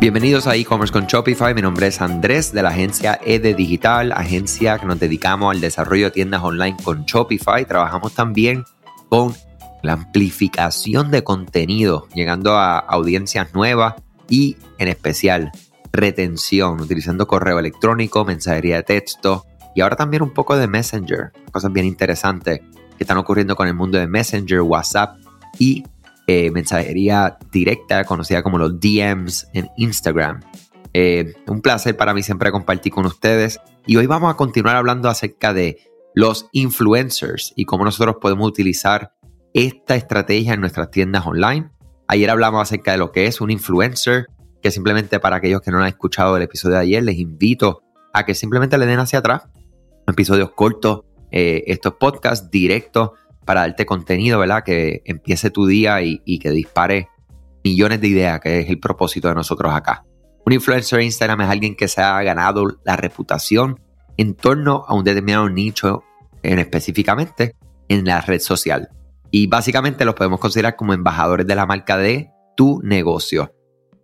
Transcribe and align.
Bienvenidos 0.00 0.46
a 0.46 0.56
e-commerce 0.56 0.94
con 0.94 1.04
Shopify. 1.04 1.52
Mi 1.52 1.60
nombre 1.60 1.86
es 1.86 2.00
Andrés 2.00 2.54
de 2.54 2.62
la 2.62 2.70
agencia 2.70 3.20
ED 3.22 3.54
Digital, 3.54 4.12
agencia 4.12 4.78
que 4.78 4.86
nos 4.86 4.98
dedicamos 4.98 5.54
al 5.54 5.60
desarrollo 5.60 6.06
de 6.06 6.12
tiendas 6.12 6.42
online 6.42 6.78
con 6.82 7.04
Shopify. 7.04 7.66
Trabajamos 7.66 8.14
también 8.14 8.64
con 9.10 9.34
la 9.82 9.92
amplificación 9.92 11.10
de 11.10 11.22
contenido, 11.22 12.08
llegando 12.14 12.54
a 12.56 12.78
audiencias 12.78 13.52
nuevas 13.52 13.96
y 14.26 14.56
en 14.78 14.88
especial 14.88 15.52
retención, 15.92 16.80
utilizando 16.80 17.26
correo 17.26 17.58
electrónico, 17.58 18.24
mensajería 18.24 18.76
de 18.76 18.84
texto 18.84 19.44
y 19.74 19.82
ahora 19.82 19.96
también 19.96 20.22
un 20.22 20.32
poco 20.32 20.56
de 20.56 20.66
Messenger. 20.66 21.30
Cosas 21.52 21.74
bien 21.74 21.84
interesantes 21.84 22.60
que 22.96 23.04
están 23.04 23.18
ocurriendo 23.18 23.54
con 23.54 23.68
el 23.68 23.74
mundo 23.74 23.98
de 23.98 24.06
Messenger, 24.06 24.62
WhatsApp 24.62 25.18
y 25.58 25.84
eh, 26.32 26.52
mensajería 26.52 27.38
directa, 27.50 28.04
conocida 28.04 28.44
como 28.44 28.56
los 28.56 28.78
DMs 28.78 29.48
en 29.52 29.68
Instagram. 29.76 30.38
Eh, 30.92 31.34
un 31.48 31.60
placer 31.60 31.96
para 31.96 32.14
mí 32.14 32.22
siempre 32.22 32.52
compartir 32.52 32.92
con 32.92 33.04
ustedes. 33.04 33.58
Y 33.84 33.96
hoy 33.96 34.06
vamos 34.06 34.32
a 34.32 34.36
continuar 34.36 34.76
hablando 34.76 35.08
acerca 35.08 35.52
de 35.52 35.78
los 36.14 36.46
influencers 36.52 37.52
y 37.56 37.64
cómo 37.64 37.84
nosotros 37.84 38.18
podemos 38.20 38.46
utilizar 38.46 39.12
esta 39.54 39.96
estrategia 39.96 40.54
en 40.54 40.60
nuestras 40.60 40.92
tiendas 40.92 41.26
online. 41.26 41.72
Ayer 42.06 42.30
hablamos 42.30 42.62
acerca 42.62 42.92
de 42.92 42.98
lo 42.98 43.10
que 43.10 43.26
es 43.26 43.40
un 43.40 43.50
influencer, 43.50 44.28
que 44.62 44.70
simplemente 44.70 45.18
para 45.18 45.34
aquellos 45.34 45.62
que 45.62 45.72
no 45.72 45.80
han 45.80 45.88
escuchado 45.88 46.36
el 46.36 46.44
episodio 46.44 46.76
de 46.76 46.82
ayer, 46.82 47.02
les 47.02 47.18
invito 47.18 47.82
a 48.12 48.24
que 48.24 48.36
simplemente 48.36 48.78
le 48.78 48.86
den 48.86 49.00
hacia 49.00 49.18
atrás 49.18 49.48
episodios 50.06 50.52
cortos, 50.52 51.00
eh, 51.32 51.64
estos 51.66 51.94
podcasts 51.94 52.52
directos 52.52 53.10
para 53.50 53.62
darte 53.62 53.84
contenido, 53.84 54.38
¿verdad? 54.38 54.62
Que 54.62 55.02
empiece 55.04 55.50
tu 55.50 55.66
día 55.66 56.00
y, 56.02 56.38
que 56.38 56.52
dispare 56.52 57.08
millones 57.64 58.00
de 58.00 58.06
ideas, 58.06 58.38
que 58.38 58.60
es 58.60 58.70
el 58.70 58.78
propósito 58.78 59.26
de 59.26 59.34
nosotros 59.34 59.74
acá. 59.74 60.04
Un 60.46 60.52
influencer 60.52 61.00
de 61.00 61.06
Instagram 61.06 61.40
es 61.40 61.48
alguien 61.48 61.74
que 61.74 61.88
se 61.88 62.00
ha 62.00 62.22
ganado 62.22 62.78
la 62.84 62.94
reputación 62.94 63.80
en 64.16 64.36
torno 64.36 64.84
a 64.86 64.94
un 64.94 65.02
determinado 65.02 65.50
nicho 65.50 66.04
en 66.44 66.60
específicamente 66.60 67.56
en 67.88 68.04
la 68.04 68.20
red 68.20 68.38
social. 68.38 68.90
Y 69.32 69.48
básicamente 69.48 70.04
los 70.04 70.14
podemos 70.14 70.38
considerar 70.38 70.76
como 70.76 70.94
embajadores 70.94 71.44
de 71.44 71.56
la 71.56 71.66
marca 71.66 71.96
de 71.96 72.30
tu 72.56 72.80
negocio. 72.84 73.52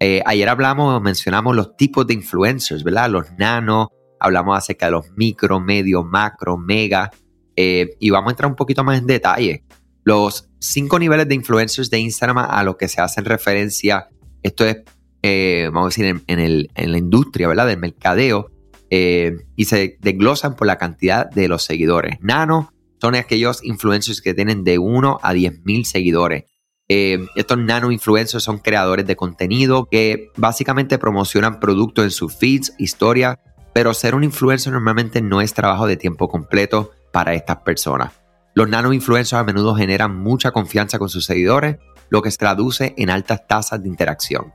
Eh, 0.00 0.24
ayer 0.26 0.48
hablamos, 0.48 1.00
mencionamos 1.00 1.54
los 1.54 1.76
tipos 1.76 2.04
de 2.04 2.14
influencers, 2.14 2.82
¿verdad? 2.82 3.10
Los 3.10 3.30
nano, 3.38 3.92
hablamos 4.18 4.58
acerca 4.58 4.86
de 4.86 4.92
los 4.92 5.12
micro, 5.12 5.60
medio, 5.60 6.02
macro, 6.02 6.58
mega, 6.58 7.12
eh, 7.56 7.96
y 7.98 8.10
vamos 8.10 8.28
a 8.28 8.32
entrar 8.32 8.50
un 8.50 8.56
poquito 8.56 8.84
más 8.84 8.98
en 8.98 9.06
detalle. 9.06 9.64
Los 10.04 10.50
cinco 10.60 10.98
niveles 10.98 11.26
de 11.26 11.34
influencers 11.34 11.90
de 11.90 11.98
Instagram 11.98 12.38
a 12.38 12.62
los 12.62 12.76
que 12.76 12.86
se 12.86 13.00
hacen 13.00 13.24
referencia, 13.24 14.08
esto 14.42 14.64
es, 14.64 14.78
eh, 15.22 15.68
vamos 15.72 15.86
a 15.86 16.02
decir, 16.02 16.22
en, 16.26 16.92
la 16.92 16.98
industria, 16.98 17.48
¿verdad? 17.48 17.66
Del 17.66 17.78
mercadeo, 17.78 18.50
eh, 18.90 19.36
y 19.56 19.64
se 19.64 19.96
desglosan 20.00 20.54
por 20.54 20.66
la 20.66 20.78
cantidad 20.78 21.28
de 21.28 21.48
los 21.48 21.64
seguidores. 21.64 22.18
Nano 22.20 22.72
son 23.00 23.16
aquellos 23.16 23.64
influencers 23.64 24.20
que 24.20 24.34
tienen 24.34 24.62
de 24.62 24.78
1 24.78 25.18
a 25.22 25.32
10 25.32 25.64
mil 25.64 25.84
seguidores. 25.86 26.44
estos 26.88 27.58
nano 27.58 27.90
influencers 27.90 28.44
son 28.44 28.58
creadores 28.58 29.06
de 29.06 29.16
contenido 29.16 29.88
que 29.90 30.30
básicamente 30.36 30.98
promocionan 30.98 31.58
productos 31.58 32.04
en 32.04 32.10
sus 32.12 32.36
feeds, 32.36 32.74
historias, 32.78 33.38
pero 33.74 33.92
ser 33.92 34.14
un 34.14 34.22
influencer 34.22 34.72
normalmente 34.72 35.20
no 35.20 35.40
es 35.40 35.52
trabajo 35.52 35.88
de 35.88 35.96
tiempo 35.96 36.28
completo 36.28 36.92
para 37.16 37.32
estas 37.32 37.56
personas. 37.62 38.12
Los 38.52 38.68
nano 38.68 38.92
influencers 38.92 39.40
a 39.40 39.42
menudo 39.42 39.74
generan 39.74 40.14
mucha 40.14 40.50
confianza 40.50 40.98
con 40.98 41.08
sus 41.08 41.24
seguidores, 41.24 41.78
lo 42.10 42.20
que 42.20 42.30
se 42.30 42.36
traduce 42.36 42.92
en 42.98 43.08
altas 43.08 43.46
tasas 43.48 43.82
de 43.82 43.88
interacción. 43.88 44.52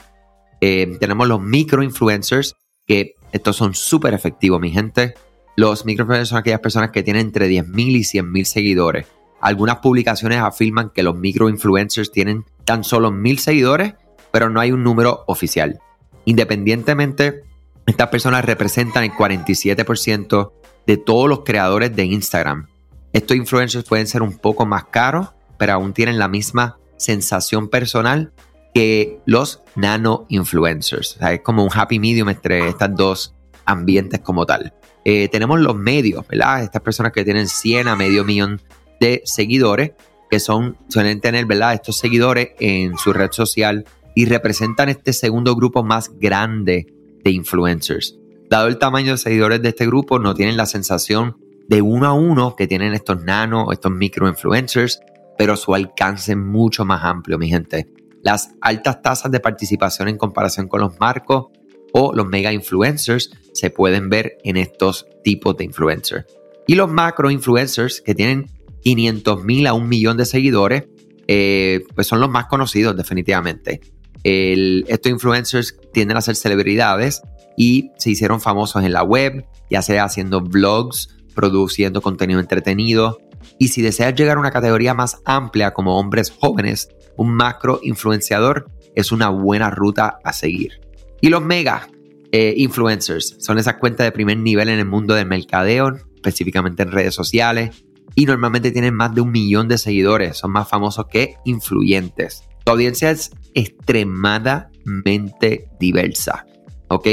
Eh, 0.61 0.95
tenemos 0.99 1.27
los 1.27 1.41
micro 1.41 1.81
influencers, 1.81 2.53
que 2.85 3.15
estos 3.31 3.55
son 3.55 3.73
súper 3.73 4.13
efectivos, 4.13 4.61
mi 4.61 4.69
gente. 4.69 5.15
Los 5.57 5.85
micro 5.85 6.03
influencers 6.03 6.29
son 6.29 6.37
aquellas 6.37 6.59
personas 6.59 6.91
que 6.91 7.01
tienen 7.01 7.25
entre 7.25 7.49
10.000 7.49 7.95
y 7.95 8.01
100.000 8.01 8.43
seguidores. 8.43 9.07
Algunas 9.41 9.77
publicaciones 9.77 10.37
afirman 10.37 10.91
que 10.93 11.01
los 11.01 11.17
micro 11.17 11.49
influencers 11.49 12.11
tienen 12.11 12.45
tan 12.63 12.83
solo 12.83 13.09
1.000 13.09 13.37
seguidores, 13.39 13.95
pero 14.31 14.51
no 14.51 14.59
hay 14.59 14.71
un 14.71 14.83
número 14.83 15.23
oficial. 15.25 15.79
Independientemente, 16.25 17.41
estas 17.85 18.07
personas 18.09 18.45
representan 18.45 19.03
el 19.03 19.11
47% 19.11 20.51
de 20.87 20.97
todos 20.97 21.29
los 21.29 21.43
creadores 21.43 21.95
de 21.95 22.05
Instagram. 22.05 22.67
Estos 23.13 23.37
influencers 23.37 23.87
pueden 23.87 24.07
ser 24.07 24.21
un 24.21 24.37
poco 24.37 24.65
más 24.65 24.85
caros, 24.85 25.29
pero 25.57 25.73
aún 25.73 25.93
tienen 25.93 26.17
la 26.17 26.27
misma 26.27 26.79
sensación 26.97 27.69
personal 27.69 28.31
que 28.73 29.19
los 29.25 29.61
nano 29.75 30.25
influencers. 30.29 31.17
es 31.19 31.41
como 31.41 31.63
un 31.63 31.69
happy 31.73 31.99
medium 31.99 32.29
entre 32.29 32.69
estos 32.69 32.95
dos 32.95 33.35
ambientes 33.65 34.21
como 34.21 34.45
tal. 34.45 34.73
Eh, 35.03 35.27
tenemos 35.29 35.59
los 35.59 35.75
medios, 35.75 36.27
¿verdad? 36.27 36.63
Estas 36.63 36.81
personas 36.81 37.11
que 37.11 37.25
tienen 37.25 37.47
100 37.47 37.87
a 37.87 37.95
medio 37.95 38.23
millón 38.23 38.61
de 38.99 39.21
seguidores, 39.25 39.91
que 40.29 40.39
son, 40.39 40.77
suelen 40.87 41.19
tener, 41.19 41.45
¿verdad? 41.45 41.73
Estos 41.73 41.97
seguidores 41.97 42.51
en 42.59 42.97
su 42.97 43.11
red 43.11 43.31
social 43.31 43.85
y 44.15 44.25
representan 44.25 44.89
este 44.89 45.11
segundo 45.13 45.55
grupo 45.55 45.83
más 45.83 46.11
grande 46.19 46.87
de 47.23 47.31
influencers. 47.31 48.17
Dado 48.49 48.67
el 48.67 48.77
tamaño 48.77 49.13
de 49.13 49.17
seguidores 49.17 49.61
de 49.61 49.69
este 49.69 49.85
grupo, 49.85 50.19
no 50.19 50.35
tienen 50.35 50.57
la 50.57 50.65
sensación 50.65 51.37
de 51.67 51.81
uno 51.81 52.07
a 52.07 52.13
uno 52.13 52.55
que 52.55 52.67
tienen 52.67 52.93
estos 52.93 53.23
nano 53.23 53.63
o 53.63 53.71
estos 53.71 53.91
micro 53.91 54.27
influencers, 54.27 54.99
pero 55.37 55.55
su 55.55 55.73
alcance 55.73 56.33
es 56.33 56.37
mucho 56.37 56.83
más 56.83 57.03
amplio, 57.03 57.37
mi 57.37 57.49
gente. 57.49 57.87
Las 58.23 58.51
altas 58.59 59.01
tasas 59.01 59.31
de 59.31 59.39
participación 59.39 60.07
en 60.07 60.17
comparación 60.17 60.67
con 60.67 60.81
los 60.81 60.99
marcos 60.99 61.47
o 61.93 62.13
los 62.13 62.27
mega 62.27 62.51
influencers 62.51 63.31
se 63.53 63.69
pueden 63.69 64.09
ver 64.09 64.37
en 64.43 64.57
estos 64.57 65.07
tipos 65.23 65.55
de 65.57 65.63
influencers. 65.63 66.25
Y 66.67 66.75
los 66.75 66.89
macro 66.89 67.31
influencers 67.31 68.01
que 68.01 68.15
tienen 68.15 68.49
500 68.81 69.43
mil 69.43 69.67
a 69.67 69.73
un 69.73 69.87
millón 69.87 70.17
de 70.17 70.25
seguidores, 70.25 70.83
eh, 71.27 71.83
pues 71.95 72.07
son 72.07 72.19
los 72.19 72.29
más 72.29 72.45
conocidos 72.45 72.95
definitivamente. 72.97 73.81
Estos 74.23 75.11
influencers 75.11 75.77
tienden 75.93 76.17
a 76.17 76.21
ser 76.21 76.35
celebridades 76.35 77.21
y 77.57 77.91
se 77.97 78.11
hicieron 78.11 78.41
famosos 78.41 78.83
en 78.83 78.93
la 78.93 79.03
web, 79.03 79.45
ya 79.69 79.81
sea 79.81 80.03
haciendo 80.03 80.41
vlogs, 80.41 81.09
produciendo 81.33 82.01
contenido 82.01 82.39
entretenido. 82.39 83.19
Y 83.57 83.69
si 83.69 83.81
deseas 83.81 84.15
llegar 84.15 84.37
a 84.37 84.39
una 84.39 84.51
categoría 84.51 84.93
más 84.93 85.21
amplia 85.25 85.71
como 85.73 85.97
hombres 85.97 86.31
jóvenes, 86.31 86.89
un 87.17 87.33
macro 87.33 87.79
influenciador 87.83 88.69
es 88.95 89.11
una 89.11 89.29
buena 89.29 89.69
ruta 89.69 90.19
a 90.23 90.33
seguir. 90.33 90.81
Y 91.21 91.29
los 91.29 91.41
mega 91.41 91.87
eh, 92.31 92.53
influencers 92.57 93.35
son 93.39 93.57
esas 93.57 93.75
cuentas 93.75 94.05
de 94.05 94.11
primer 94.11 94.37
nivel 94.37 94.69
en 94.69 94.79
el 94.79 94.85
mundo 94.85 95.13
del 95.13 95.27
mercadeo, 95.27 95.95
específicamente 96.15 96.83
en 96.83 96.91
redes 96.91 97.13
sociales, 97.13 97.83
y 98.15 98.25
normalmente 98.25 98.71
tienen 98.71 98.95
más 98.95 99.13
de 99.13 99.21
un 99.21 99.31
millón 99.31 99.67
de 99.67 99.77
seguidores, 99.77 100.37
son 100.37 100.51
más 100.51 100.67
famosos 100.67 101.05
que 101.07 101.35
influyentes. 101.45 102.43
Tu 102.63 102.71
audiencia 102.71 103.11
es 103.11 103.31
extremadamente 103.53 105.67
diversa, 105.79 106.47
¿ok? 106.87 107.07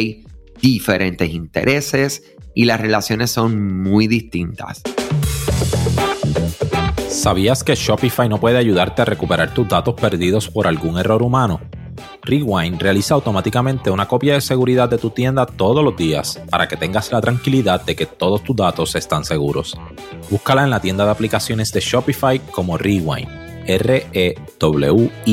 diferentes 0.61 1.31
intereses 1.31 2.23
y 2.55 2.65
las 2.65 2.81
relaciones 2.81 3.31
son 3.31 3.83
muy 3.83 4.07
distintas. 4.07 4.83
¿Sabías 7.09 7.65
que 7.65 7.75
Shopify 7.75 8.29
no 8.29 8.39
puede 8.39 8.59
ayudarte 8.59 9.03
a 9.03 9.05
recuperar 9.05 9.55
tus 9.55 9.69
datos 9.69 9.95
perdidos 9.95 10.49
por 10.49 10.67
algún 10.67 10.99
error 10.99 11.23
humano? 11.23 11.61
Rewind 12.23 12.81
realiza 12.81 13.15
automáticamente 13.15 13.91
una 13.91 14.07
copia 14.07 14.35
de 14.35 14.41
seguridad 14.41 14.89
de 14.89 14.99
tu 14.99 15.11
tienda 15.11 15.47
todos 15.47 15.83
los 15.83 15.97
días 15.97 16.41
para 16.51 16.69
que 16.69 16.77
tengas 16.77 17.11
la 17.11 17.21
tranquilidad 17.21 17.85
de 17.85 17.97
que 17.97 18.07
todos 18.07 18.45
tus 18.45 18.55
datos 18.55 18.95
están 18.95 19.25
seguros. 19.25 19.77
Búscala 20.31 20.63
en 20.63 20.71
la 20.71 20.81
tienda 20.81 21.05
de 21.05 21.11
aplicaciones 21.11 21.73
de 21.73 21.81
Shopify 21.81 22.39
como 22.39 22.77
Rewind, 22.77 23.29
R-E-W-I-N-D. 23.69 25.31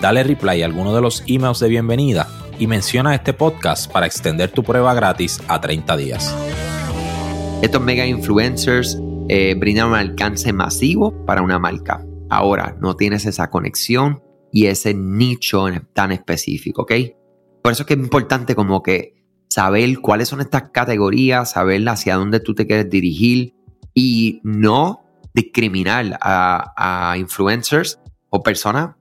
Dale 0.00 0.22
reply 0.22 0.62
a 0.62 0.66
alguno 0.66 0.94
de 0.94 1.02
los 1.02 1.22
emails 1.26 1.60
de 1.60 1.68
bienvenida 1.68 2.26
y 2.58 2.66
menciona 2.66 3.14
este 3.14 3.34
podcast 3.34 3.90
para 3.90 4.06
extender 4.06 4.50
tu 4.50 4.62
prueba 4.62 4.94
gratis 4.94 5.42
a 5.48 5.60
30 5.60 5.96
días. 5.96 6.34
Estos 7.62 7.82
mega 7.82 8.06
influencers 8.06 8.98
eh, 9.28 9.54
brindan 9.58 9.88
un 9.88 9.94
alcance 9.94 10.52
masivo 10.52 11.26
para 11.26 11.42
una 11.42 11.58
marca. 11.58 12.04
Ahora 12.30 12.76
no 12.80 12.96
tienes 12.96 13.26
esa 13.26 13.50
conexión 13.50 14.22
y 14.52 14.66
ese 14.66 14.94
nicho 14.94 15.66
tan 15.92 16.12
específico, 16.12 16.82
¿ok? 16.82 16.92
Por 17.62 17.72
eso 17.72 17.82
es 17.82 17.86
que 17.86 17.94
es 17.94 18.00
importante 18.00 18.54
como 18.54 18.82
que 18.82 19.14
saber 19.48 20.00
cuáles 20.00 20.28
son 20.28 20.40
estas 20.40 20.70
categorías, 20.70 21.50
saber 21.50 21.86
hacia 21.88 22.16
dónde 22.16 22.40
tú 22.40 22.54
te 22.54 22.66
quieres 22.66 22.88
dirigir 22.88 23.54
y 23.94 24.40
no 24.44 25.02
discriminar 25.34 26.18
a, 26.20 27.10
a 27.12 27.16
influencers 27.16 27.98
o 28.28 28.42
personas. 28.42 28.96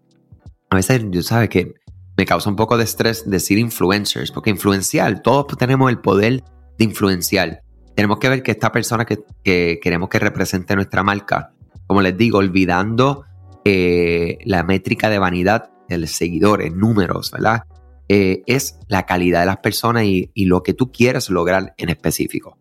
A 0.69 0.75
veces, 0.75 1.03
yo 1.09 1.21
sabes 1.21 1.49
que 1.49 1.73
me 2.17 2.25
causa 2.25 2.49
un 2.49 2.55
poco 2.55 2.77
de 2.77 2.83
estrés 2.83 3.29
decir 3.29 3.57
influencers, 3.57 4.31
porque 4.31 4.49
influenciar, 4.49 5.21
todos 5.21 5.47
tenemos 5.57 5.89
el 5.89 5.99
poder 5.99 6.43
de 6.77 6.85
influenciar. 6.85 7.61
Tenemos 7.95 8.19
que 8.19 8.29
ver 8.29 8.43
que 8.43 8.51
esta 8.51 8.71
persona 8.71 9.05
que, 9.05 9.79
queremos 9.81 10.09
que 10.09 10.19
represente 10.19 10.75
nuestra 10.75 11.03
marca, 11.03 11.53
como 11.87 12.01
les 12.01 12.17
digo, 12.17 12.37
olvidando 12.37 13.25
eh, 13.65 14.37
la 14.45 14.63
métrica 14.63 15.09
de 15.09 15.19
vanidad 15.19 15.71
de 15.87 15.97
los 15.97 16.11
seguidores, 16.11 16.73
números, 16.73 17.31
¿verdad? 17.31 17.63
eh, 18.09 18.41
es 18.47 18.79
la 18.87 19.05
calidad 19.05 19.41
de 19.41 19.45
las 19.45 19.57
personas 19.57 20.03
y, 20.03 20.31
lo 20.45 20.63
que 20.63 20.73
tú 20.73 20.91
quieres 20.91 21.29
lograr 21.29 21.75
en 21.77 21.89
específico. 21.89 22.57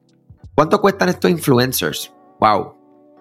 ¿Cuánto 0.55 0.81
cuestan 0.81 1.09
estos 1.09 1.31
influencers? 1.31 2.13
Wow. 2.39 2.78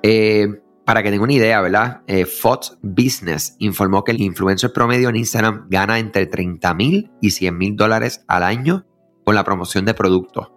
Eh, 0.10 0.48
para 0.86 1.04
que 1.04 1.10
tengan 1.10 1.26
una 1.26 1.34
idea, 1.34 1.60
¿verdad? 1.60 2.02
Eh, 2.08 2.26
Fox 2.26 2.78
Business 2.82 3.58
informó 3.60 4.06
que 4.06 4.14
el 4.14 4.22
influencer 4.22 4.72
promedio 4.72 5.10
en 5.10 5.18
Instagram 5.18 5.68
gana 5.70 6.00
entre 6.00 6.28
30 6.28 6.74
mil 6.76 7.12
y 7.22 7.32
100 7.32 7.58
mil 7.58 7.76
dólares 7.76 8.24
al 8.30 8.44
año 8.44 8.86
con 9.26 9.36
la 9.36 9.44
promoción 9.44 9.84
de 9.84 9.94
productos. 9.94 10.48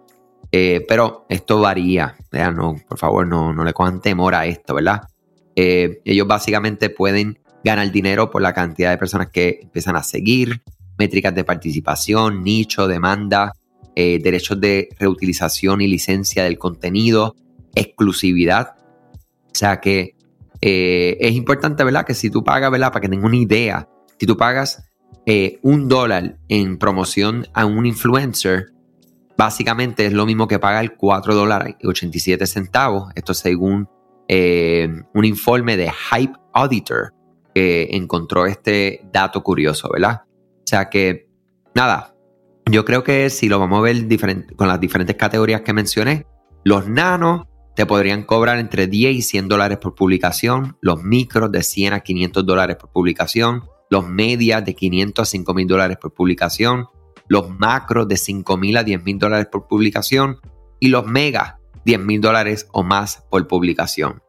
pero 0.51 1.25
esto 1.29 1.59
varía, 1.59 2.15
no, 2.31 2.75
por 2.87 2.97
favor, 2.97 3.27
no, 3.27 3.63
le 3.63 3.73
cojan 3.73 3.99
temor 3.99 4.35
a 4.35 4.45
esto, 4.45 4.75
¿verdad? 4.75 5.01
ellos 5.53 6.27
básicamente 6.27 6.89
pueden 6.89 7.39
ganar 7.63 7.91
dinero 7.91 8.31
por 8.31 8.41
la 8.41 8.53
cantidad 8.53 8.91
de 8.91 8.97
personas 8.97 9.29
que 9.29 9.59
empiezan 9.63 9.97
a 9.97 10.03
seguir, 10.03 10.61
métricas 10.97 11.35
de 11.35 11.43
participación, 11.43 12.43
nicho, 12.43 12.87
demanda, 12.87 13.53
eh, 13.95 14.19
derechos 14.21 14.59
de 14.61 14.89
reutilización 14.99 15.81
y 15.81 15.87
licencia 15.87 16.43
del 16.43 16.57
contenido, 16.57 17.35
exclusividad. 17.75 18.75
Sea 19.61 19.79
que 19.79 20.15
eh, 20.59 21.17
es 21.19 21.33
importante, 21.33 21.83
¿verdad? 21.83 22.03
Que 22.03 22.15
si 22.15 22.31
tú 22.31 22.43
pagas, 22.43 22.71
¿verdad? 22.71 22.91
Para 22.91 23.01
que 23.01 23.09
tengan 23.09 23.27
una 23.27 23.37
idea, 23.37 23.87
si 24.19 24.25
tú 24.25 24.35
pagas 24.35 24.89
eh, 25.27 25.59
un 25.61 25.87
dólar 25.87 26.39
en 26.47 26.79
promoción 26.79 27.45
a 27.53 27.67
un 27.67 27.85
influencer, 27.85 28.71
básicamente 29.37 30.07
es 30.07 30.13
lo 30.13 30.25
mismo 30.25 30.47
que 30.47 30.57
pagar 30.57 30.95
4 30.97 31.35
dólares 31.35 31.75
y 31.79 31.85
87 31.85 32.47
centavos. 32.47 33.11
Esto 33.13 33.35
según 33.35 33.87
un 34.27 35.25
informe 35.25 35.77
de 35.77 35.91
Hype 35.91 36.33
Auditor 36.53 37.13
que 37.53 37.89
encontró 37.91 38.47
este 38.47 39.01
dato 39.13 39.43
curioso, 39.43 39.89
¿verdad? 39.93 40.21
O 40.25 40.63
sea 40.65 40.89
que, 40.89 41.29
nada, 41.75 42.15
yo 42.65 42.83
creo 42.83 43.03
que 43.03 43.29
si 43.29 43.47
lo 43.47 43.59
vamos 43.59 43.77
a 43.77 43.81
ver 43.83 44.07
con 44.55 44.67
las 44.67 44.79
diferentes 44.79 45.15
categorías 45.17 45.61
que 45.61 45.71
mencioné, 45.71 46.25
los 46.63 46.87
nanos 46.87 47.45
te 47.75 47.85
podrían 47.85 48.23
cobrar 48.23 48.59
entre 48.59 48.87
10 48.87 49.15
y 49.15 49.21
100 49.21 49.47
dólares 49.47 49.77
por 49.77 49.95
publicación, 49.95 50.77
los 50.81 51.03
micros 51.03 51.51
de 51.51 51.63
100 51.63 51.93
a 51.93 51.99
500 52.01 52.45
dólares 52.45 52.77
por 52.77 52.91
publicación, 52.91 53.63
los 53.89 54.07
medias 54.07 54.63
de 54.65 54.75
500 54.75 55.27
a 55.27 55.29
5 55.29 55.53
mil 55.53 55.67
dólares 55.67 55.97
por 55.97 56.13
publicación, 56.13 56.87
los 57.27 57.49
macros 57.49 58.07
de 58.07 58.17
5 58.17 58.57
mil 58.57 58.77
a 58.77 58.83
10 58.83 59.03
mil 59.03 59.19
dólares 59.19 59.47
por 59.51 59.67
publicación 59.67 60.39
y 60.79 60.89
los 60.89 61.05
megas 61.05 61.55
10 61.85 61.99
mil 61.99 62.21
dólares 62.21 62.67
o 62.71 62.83
más 62.83 63.25
por 63.29 63.47
publicación. 63.47 64.21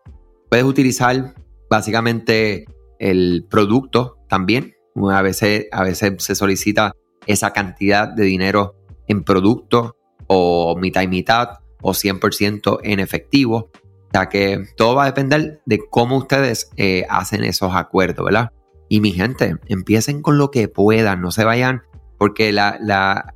Puedes 0.49 0.65
utilizar 0.65 1.35
básicamente 1.69 2.67
el 2.99 3.47
producto 3.49 4.19
también 4.29 4.75
a 5.11 5.23
veces, 5.23 5.67
a 5.73 5.83
veces 5.83 6.13
se 6.19 6.35
solicita 6.35 6.93
esa 7.27 7.53
cantidad 7.53 8.09
de 8.09 8.25
dinero 8.25 8.77
en 9.07 9.25
producto 9.25 9.97
o 10.27 10.77
mitad 10.77 11.03
y 11.03 11.09
mitad 11.09 11.62
o 11.83 11.93
100% 11.93 12.81
en 12.83 13.01
efectivo. 13.01 13.71
O 13.75 14.11
sea 14.13 14.29
que 14.29 14.65
todo 14.77 14.95
va 14.95 15.05
a 15.05 15.07
depender 15.07 15.61
de 15.67 15.81
cómo 15.91 16.17
ustedes 16.17 16.71
eh, 16.77 17.05
hacen 17.09 17.45
esos 17.45 17.75
acuerdos, 17.75 18.25
¿verdad? 18.25 18.53
Y 18.89 19.01
mi 19.01 19.13
gente, 19.13 19.57
empiecen 19.67 20.23
con 20.23 20.39
lo 20.39 20.51
que 20.51 20.69
puedan, 20.69 21.21
no 21.21 21.31
se 21.31 21.45
vayan, 21.45 21.83
porque 22.19 22.53
la, 22.53 22.79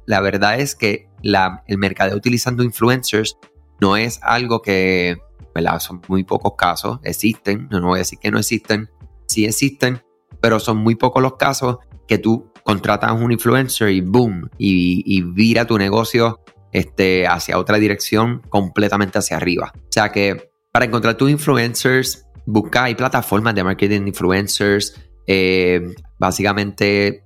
verdad 0.06 0.60
es 0.60 0.74
que 0.74 1.08
la, 1.22 1.64
el 1.66 1.78
mercadeo 1.78 2.16
utilizando 2.16 2.62
influencers 2.62 3.38
no 3.80 3.96
es 3.96 4.20
algo 4.22 4.60
que, 4.62 5.16
¿verdad? 5.54 5.80
Son 5.80 6.02
muy 6.08 6.24
pocos 6.24 6.52
casos, 6.56 7.00
existen, 7.02 7.68
no 7.70 7.80
voy 7.80 7.96
a 7.96 7.98
decir 7.98 8.18
que 8.18 8.30
no 8.30 8.38
existen, 8.38 8.90
sí 9.26 9.46
existen, 9.46 10.02
pero 10.40 10.60
son 10.60 10.76
muy 10.76 10.94
pocos 10.94 11.22
los 11.22 11.36
casos 11.36 11.78
que 12.06 12.18
tú 12.18 12.52
contratas 12.64 13.12
un 13.12 13.32
influencer 13.32 13.90
y 13.90 14.00
boom, 14.00 14.50
y, 14.58 15.22
vira 15.22 15.66
tu 15.66 15.78
negocio 15.78 16.40
este, 16.76 17.26
hacia 17.26 17.58
otra 17.58 17.78
dirección 17.78 18.42
completamente 18.50 19.16
hacia 19.18 19.38
arriba. 19.38 19.72
O 19.74 19.88
sea 19.88 20.12
que 20.12 20.50
para 20.70 20.84
encontrar 20.84 21.16
tus 21.16 21.30
influencers, 21.30 22.26
busca, 22.44 22.84
hay 22.84 22.94
plataformas 22.94 23.54
de 23.54 23.64
marketing 23.64 24.02
influencers, 24.08 24.94
eh, 25.26 25.94
básicamente 26.18 27.24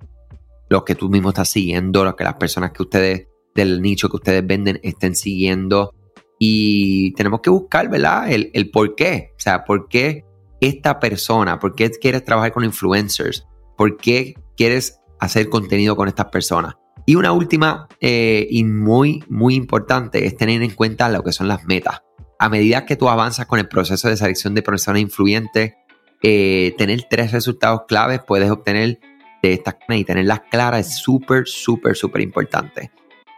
los 0.68 0.84
que 0.84 0.94
tú 0.94 1.08
mismo 1.08 1.30
estás 1.30 1.48
siguiendo, 1.48 2.04
los 2.04 2.14
que 2.14 2.22
las 2.22 2.34
personas 2.34 2.70
que 2.70 2.84
ustedes, 2.84 3.26
del 3.52 3.82
nicho 3.82 4.08
que 4.08 4.18
ustedes 4.18 4.46
venden, 4.46 4.78
estén 4.84 5.16
siguiendo. 5.16 5.94
Y 6.38 7.12
tenemos 7.14 7.40
que 7.40 7.50
buscar, 7.50 7.90
¿verdad? 7.90 8.30
El, 8.30 8.52
el 8.54 8.70
por 8.70 8.94
qué. 8.94 9.32
O 9.32 9.40
sea, 9.40 9.64
por 9.64 9.88
qué 9.88 10.24
esta 10.60 11.00
persona? 11.00 11.58
¿Por 11.58 11.74
qué 11.74 11.90
quieres 11.90 12.24
trabajar 12.24 12.52
con 12.52 12.64
influencers? 12.64 13.48
¿Por 13.76 13.96
qué 13.96 14.34
quieres 14.56 15.00
hacer 15.18 15.48
contenido 15.48 15.96
con 15.96 16.06
estas 16.06 16.26
personas? 16.26 16.76
Y 17.06 17.14
una 17.14 17.32
última 17.32 17.88
eh, 18.00 18.46
y 18.50 18.64
muy, 18.64 19.24
muy 19.28 19.54
importante 19.54 20.26
es 20.26 20.36
tener 20.36 20.62
en 20.62 20.70
cuenta 20.70 21.08
lo 21.08 21.22
que 21.22 21.32
son 21.32 21.48
las 21.48 21.64
metas. 21.64 22.02
A 22.38 22.48
medida 22.48 22.86
que 22.86 22.96
tú 22.96 23.08
avanzas 23.08 23.46
con 23.46 23.58
el 23.58 23.68
proceso 23.68 24.08
de 24.08 24.16
selección 24.16 24.54
de 24.54 24.62
personas 24.62 25.02
influyentes, 25.02 25.74
eh, 26.22 26.74
tener 26.76 27.04
tres 27.08 27.32
resultados 27.32 27.82
claves 27.88 28.20
puedes 28.26 28.50
obtener 28.50 29.00
de 29.42 29.52
estas 29.54 29.76
y 29.88 30.04
tenerlas 30.04 30.42
claras 30.50 30.86
es 30.86 30.96
súper, 30.96 31.46
súper, 31.46 31.96
súper 31.96 32.22
importante. 32.22 32.90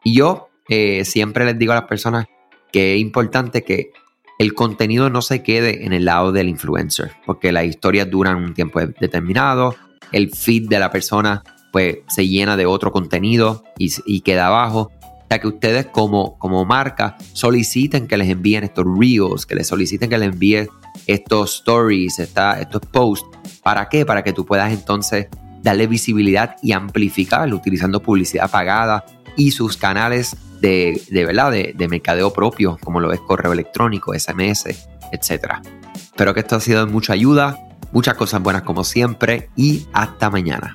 Y 0.05 0.17
yo 0.17 0.49
eh, 0.69 1.05
siempre 1.05 1.44
les 1.44 1.58
digo 1.58 1.73
a 1.73 1.76
las 1.76 1.85
personas 1.85 2.26
que 2.73 2.94
es 2.94 3.00
importante 3.00 3.62
que 3.62 3.93
el 4.38 4.55
contenido 4.55 5.11
no 5.11 5.23
se 5.23 5.43
quede 5.43 5.85
en 5.85 5.93
el 5.93 6.05
lado 6.05 6.32
del 6.32 6.49
influencer, 6.49 7.12
porque 7.25 7.53
las 7.53 7.65
historias 7.65 8.11
duran 8.11 8.37
un 8.37 8.55
tiempo 8.55 8.81
determinado, 8.81 9.76
el 10.11 10.31
feed 10.35 10.69
de 10.69 10.81
la 10.81 10.91
persona 10.91 11.43
pues 11.73 11.99
se 12.09 12.29
llena 12.29 12.57
de 12.57 12.67
otro 12.67 12.93
contenido 12.93 13.65
y, 13.79 14.21
queda 14.21 14.47
abajo. 14.49 14.93
O 15.03 15.27
sea 15.29 15.41
que 15.41 15.49
ustedes 15.49 15.87
como, 15.87 16.39
como 16.39 16.65
marca 16.65 17.17
soliciten 17.33 18.07
que 18.07 18.19
les 18.19 18.29
envíen 18.29 18.65
estos 18.65 18.85
reels, 18.87 19.47
que 19.47 19.55
les 19.55 19.67
soliciten 19.67 20.11
que 20.11 20.19
les 20.19 20.33
envíen 20.33 20.69
estos 21.07 21.57
stories, 21.57 22.19
estos 22.19 22.83
posts. 22.93 23.27
¿Para 23.63 23.89
qué? 23.89 24.05
Para 24.05 24.23
que 24.23 24.33
tú 24.33 24.45
puedas 24.45 24.73
entonces 24.73 25.29
darle 25.63 25.87
visibilidad 25.87 26.57
y 26.63 26.73
amplificarlo 26.73 27.57
utilizando 27.57 28.03
publicidad 28.03 28.51
pagada 28.51 29.05
y 29.37 29.53
sus 29.53 29.77
canales 29.79 30.37
de, 30.61 31.01
de 31.11 31.25
verdad, 31.25 31.51
de, 31.51 31.73
de, 31.77 31.89
mercadeo 31.89 32.33
propio, 32.33 32.79
como 32.83 33.01
lo 33.01 33.13
es 33.13 33.21
correo 33.21 33.53
electrónico, 33.53 34.13
SMS, 34.13 34.67
etc. 35.13 35.55
Espero 35.95 36.35
que 36.35 36.41
esto 36.41 36.57
ha 36.57 36.61
sido 36.61 36.85
de 36.85 36.93
mucha 36.93 37.15
ayuda, 37.15 37.59
muchas 37.93 38.15
cosas 38.15 38.43
buenas 38.43 38.63
como 38.63 38.85
siempre 38.85 39.49
y 39.56 39.87
hasta 39.93 40.31
mañana. 40.31 40.75